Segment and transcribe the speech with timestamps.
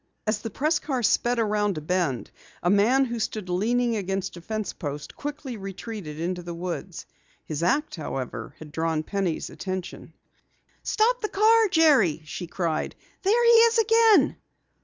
[0.25, 2.31] As the press car sped around a bend,
[2.63, 7.05] a man who stood leaning against a fence post, quickly retreated into the woods.
[7.45, 10.13] His act, however, had drawn Penny's attention.
[10.81, 12.95] "Stop the car, Jerry!" she cried.
[13.21, 14.37] "There he is again!"